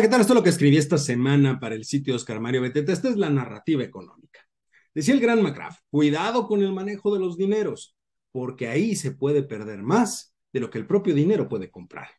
[0.00, 0.20] ¿qué tal?
[0.20, 2.92] Esto es lo que escribí esta semana para el sitio Oscar Mario Beteta.
[2.92, 4.38] Esta es la narrativa económica.
[4.94, 7.96] Decía el gran McCraft, cuidado con el manejo de los dineros,
[8.30, 12.10] porque ahí se puede perder más de lo que el propio dinero puede comprar.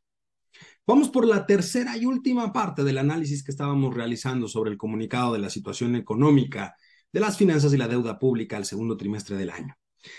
[0.85, 5.31] Vamos por la tercera y última parte del análisis que estábamos realizando sobre el comunicado
[5.31, 6.75] de la situación económica
[7.13, 9.73] de las finanzas y la deuda pública al segundo trimestre del año.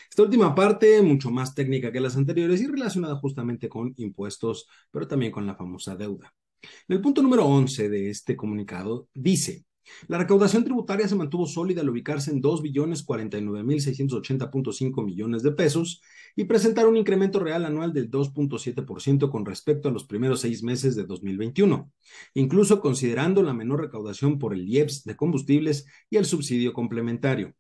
[0.08, 5.06] Esta última parte, mucho más técnica que las anteriores y relacionada justamente con impuestos, pero
[5.06, 6.32] también con la famosa deuda.
[6.62, 9.64] En el punto número 11 de este comunicado dice,
[10.09, 16.02] la recaudación tributaria se mantuvo sólida al ubicarse en 2.49.680.5 millones de pesos
[16.37, 20.95] y presentar un incremento real anual del 2.7% con respecto a los primeros seis meses
[20.96, 21.91] de 2021,
[22.34, 27.54] incluso considerando la menor recaudación por el IEPS de combustibles y el subsidio complementario.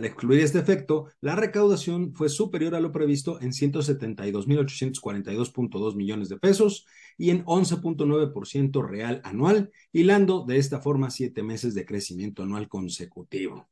[0.00, 6.38] Al excluir este efecto, la recaudación fue superior a lo previsto en 172.842.2 millones de
[6.38, 6.86] pesos
[7.18, 13.68] y en 11.9% real anual, hilando de esta forma siete meses de crecimiento anual consecutivo.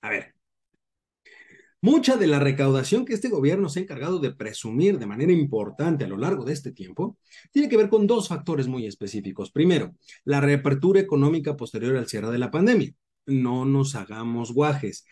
[0.00, 0.34] A ver,
[1.82, 6.06] Mucha de la recaudación que este gobierno se ha encargado de presumir de manera importante
[6.06, 7.18] a lo largo de este tiempo
[7.52, 9.50] tiene que ver con dos factores muy específicos.
[9.50, 12.94] Primero, la reapertura económica posterior al cierre de la pandemia.
[13.26, 15.04] No nos hagamos guajes.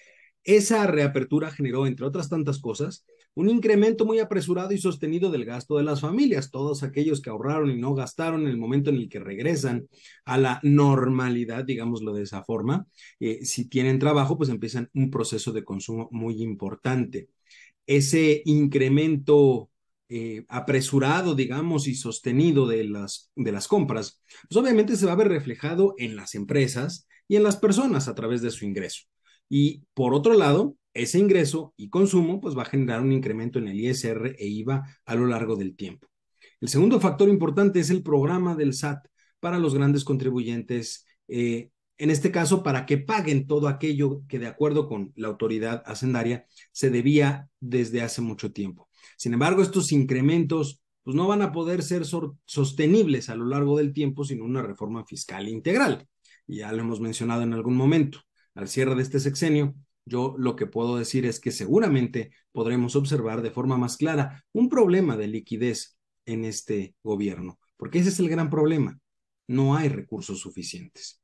[0.45, 5.77] Esa reapertura generó, entre otras tantas cosas, un incremento muy apresurado y sostenido del gasto
[5.77, 6.51] de las familias.
[6.51, 9.89] Todos aquellos que ahorraron y no gastaron en el momento en el que regresan
[10.25, 12.87] a la normalidad, digámoslo de esa forma,
[13.21, 17.31] eh, si tienen trabajo, pues empiezan un proceso de consumo muy importante.
[17.87, 19.71] Ese incremento
[20.09, 25.17] eh, apresurado, digamos, y sostenido de las, de las compras, pues obviamente se va a
[25.17, 29.05] ver reflejado en las empresas y en las personas a través de su ingreso.
[29.49, 33.69] Y por otro lado, ese ingreso y consumo pues va a generar un incremento en
[33.69, 36.09] el ISR e IVA a lo largo del tiempo.
[36.61, 39.07] El segundo factor importante es el programa del SAT
[39.41, 44.47] para los grandes contribuyentes, eh, en este caso para que paguen todo aquello que de
[44.47, 48.89] acuerdo con la autoridad hacendaria se debía desde hace mucho tiempo.
[49.17, 52.05] Sin embargo, estos incrementos pues no van a poder ser
[52.47, 56.09] sostenibles a lo largo del tiempo sin una reforma fiscal integral.
[56.47, 58.21] Ya lo hemos mencionado en algún momento
[58.55, 59.75] al cierre de este sexenio,
[60.07, 64.69] yo lo que puedo decir es que seguramente podremos observar de forma más clara un
[64.69, 68.99] problema de liquidez en este gobierno, porque ese es el gran problema.
[69.47, 71.21] No hay recursos suficientes.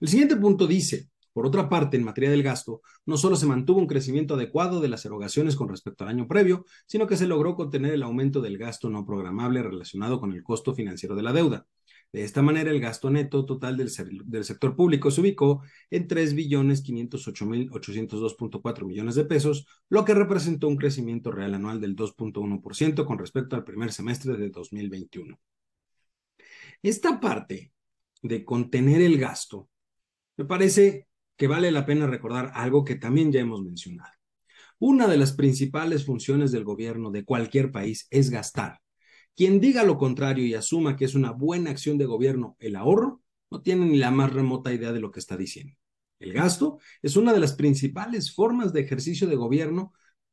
[0.00, 3.78] El siguiente punto dice, por otra parte, en materia del gasto, no solo se mantuvo
[3.78, 7.54] un crecimiento adecuado de las erogaciones con respecto al año previo, sino que se logró
[7.54, 11.66] contener el aumento del gasto no programable relacionado con el costo financiero de la deuda.
[12.12, 19.16] De esta manera, el gasto neto total del, sector público se ubicó en 3.508.802.4 millones
[19.16, 23.92] de pesos, lo que representó un crecimiento real anual del 2.1% con respecto al primer
[23.92, 25.38] semestre de 2021.
[26.82, 27.72] Esta parte
[28.22, 29.68] de contener el gasto,
[30.36, 34.12] me parece que vale la pena recordar algo que también ya hemos mencionado.
[34.78, 38.80] Una de las principales funciones del gobierno de cualquier país es gastar
[39.36, 43.22] quien diga lo contrario y asuma que es una buena acción de gobierno el ahorro,
[43.50, 45.76] no tiene ni la más remota idea de lo que está diciendo.
[46.18, 49.92] El gasto es una de las principales formas de ejercicio de gobierno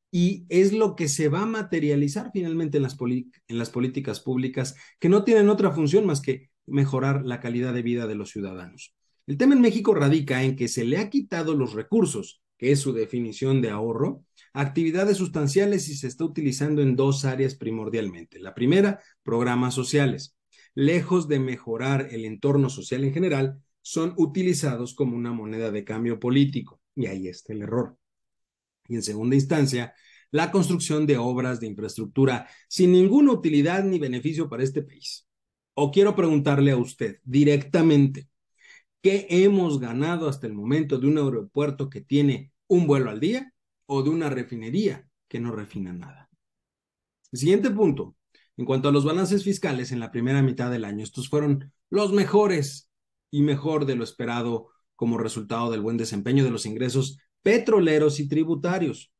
[0.09, 4.75] y es lo que se va a materializar finalmente en las, en las políticas públicas
[4.99, 8.95] que no tienen otra función más que mejorar la calidad de vida de los ciudadanos.
[9.25, 12.79] El tema en México radica en que se le ha quitado los recursos, que es
[12.79, 18.39] su definición de ahorro, actividades sustanciales y se está utilizando en dos áreas primordialmente.
[18.39, 20.37] La primera, programas sociales.
[20.75, 26.19] Lejos de mejorar el entorno social en general, son utilizados como una moneda de cambio
[26.19, 26.79] político.
[26.95, 27.97] Y ahí está el error.
[28.87, 29.93] Y en segunda instancia,
[30.31, 35.27] la construcción de obras de infraestructura sin ninguna utilidad ni beneficio para este país.
[35.73, 38.29] O quiero preguntarle a usted directamente,
[39.01, 43.52] ¿qué hemos ganado hasta el momento de un aeropuerto que tiene un vuelo al día
[43.85, 46.29] o de una refinería que no refina nada.
[47.31, 48.15] El siguiente punto,
[48.57, 52.13] en cuanto a los balances fiscales en la primera mitad del año, estos fueron los
[52.13, 52.89] mejores
[53.31, 58.27] y mejor de lo esperado como resultado del buen desempeño de los ingresos petroleros y
[58.27, 59.11] tributarios.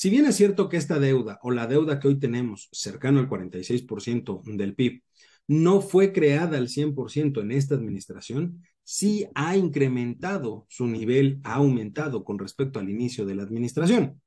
[0.00, 3.28] Si bien es cierto que esta deuda o la deuda que hoy tenemos, cercano al
[3.28, 5.02] 46% del PIB,
[5.48, 12.22] no fue creada al 100% en esta administración, sí ha incrementado su nivel, ha aumentado
[12.22, 14.22] con respecto al inicio de la administración.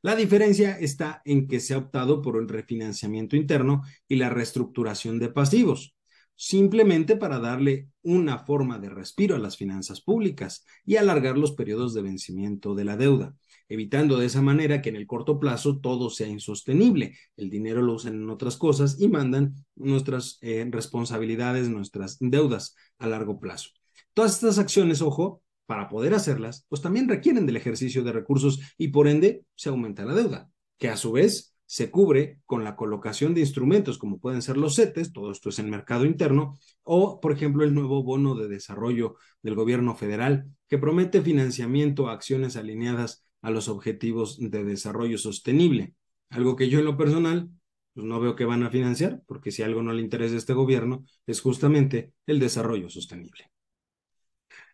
[0.00, 5.18] La diferencia está en que se ha optado por el refinanciamiento interno y la reestructuración
[5.18, 5.96] de pasivos,
[6.36, 11.94] simplemente para darle una forma de respiro a las finanzas públicas y alargar los periodos
[11.94, 13.34] de vencimiento de la deuda
[13.68, 17.16] evitando de esa manera que en el corto plazo todo sea insostenible.
[17.36, 23.06] El dinero lo usan en otras cosas y mandan nuestras eh, responsabilidades, nuestras deudas a
[23.06, 23.70] largo plazo.
[24.14, 28.88] Todas estas acciones, ojo, para poder hacerlas, pues también requieren del ejercicio de recursos y
[28.88, 33.34] por ende se aumenta la deuda, que a su vez se cubre con la colocación
[33.34, 37.32] de instrumentos como pueden ser los CETES, todo esto es en mercado interno, o por
[37.32, 43.25] ejemplo el nuevo bono de desarrollo del gobierno federal que promete financiamiento a acciones alineadas
[43.42, 45.94] a los objetivos de desarrollo sostenible.
[46.30, 47.50] Algo que yo en lo personal
[47.96, 50.52] pues no veo que van a financiar, porque si algo no le interesa a este
[50.52, 53.50] gobierno es justamente el desarrollo sostenible.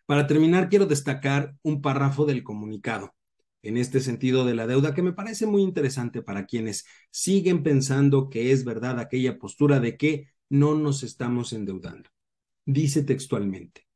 [0.05, 3.15] Para terminar, quiero destacar un párrafo del comunicado
[3.61, 8.29] en este sentido de la deuda que me parece muy interesante para quienes siguen pensando
[8.29, 12.09] que es verdad aquella postura de que no nos estamos endeudando.
[12.65, 13.87] Dice textualmente,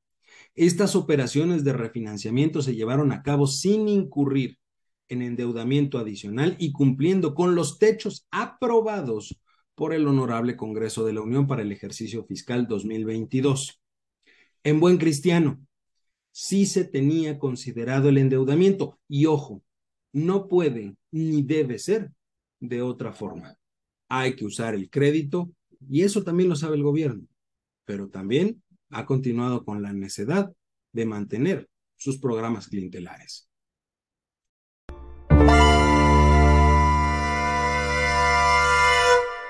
[0.58, 4.58] estas operaciones de refinanciamiento se llevaron a cabo sin incurrir
[5.08, 9.40] en endeudamiento adicional y cumpliendo con los techos aprobados
[9.76, 13.80] por el Honorable Congreso de la Unión para el ejercicio fiscal 2022.
[14.64, 15.62] En buen cristiano,
[16.32, 19.64] sí se tenía considerado el endeudamiento y ojo,
[20.12, 22.12] no puede ni debe ser
[22.60, 23.60] de otra forma.
[24.10, 25.52] Hay que usar el crédito
[25.88, 27.28] y eso también lo sabe el gobierno,
[27.86, 30.52] pero también ha continuado con la necedad
[30.92, 33.50] de mantener sus programas clientelares.